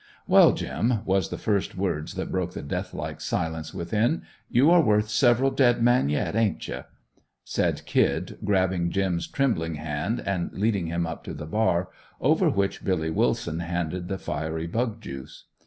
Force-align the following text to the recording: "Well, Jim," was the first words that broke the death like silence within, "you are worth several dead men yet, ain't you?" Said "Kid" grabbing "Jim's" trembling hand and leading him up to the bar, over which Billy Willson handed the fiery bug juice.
"Well, 0.25 0.53
Jim," 0.53 1.05
was 1.05 1.29
the 1.29 1.37
first 1.37 1.75
words 1.77 2.15
that 2.15 2.31
broke 2.31 2.53
the 2.53 2.63
death 2.63 2.91
like 2.91 3.21
silence 3.21 3.71
within, 3.71 4.23
"you 4.49 4.71
are 4.71 4.81
worth 4.81 5.09
several 5.09 5.51
dead 5.51 5.79
men 5.83 6.09
yet, 6.09 6.35
ain't 6.35 6.67
you?" 6.67 6.85
Said 7.43 7.85
"Kid" 7.85 8.39
grabbing 8.43 8.89
"Jim's" 8.89 9.27
trembling 9.27 9.75
hand 9.75 10.19
and 10.25 10.51
leading 10.53 10.87
him 10.87 11.05
up 11.05 11.23
to 11.25 11.35
the 11.35 11.45
bar, 11.45 11.89
over 12.19 12.49
which 12.49 12.83
Billy 12.83 13.11
Willson 13.11 13.59
handed 13.59 14.07
the 14.07 14.17
fiery 14.17 14.65
bug 14.65 15.01
juice. 15.01 15.45